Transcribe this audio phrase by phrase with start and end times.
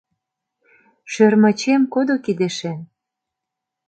[1.11, 2.79] Шӧрмычем кодо кидешем.